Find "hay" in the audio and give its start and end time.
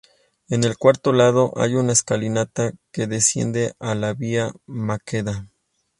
1.57-1.75